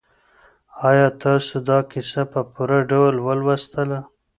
آیا 0.89 1.07
تاسو 1.21 1.55
دا 1.69 1.79
کیسه 1.91 2.21
په 2.31 2.39
پوره 2.53 2.79
ډول 2.89 3.15
ولوستله؟ 3.27 3.99